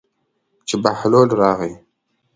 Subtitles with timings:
[0.67, 1.73] چې بهلول راغی.